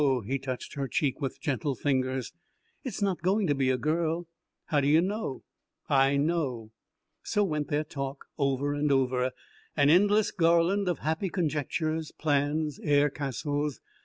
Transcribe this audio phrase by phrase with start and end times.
[0.25, 2.33] He touched her cheek with gentle fingers.
[2.83, 4.27] "It's not going to be a girl."
[4.65, 5.43] "How d'you know?"
[5.89, 6.71] "I know."
[7.21, 9.29] So went their talk, over and over,
[9.77, 13.79] an endless garland of happy conjectures, plans, air castles.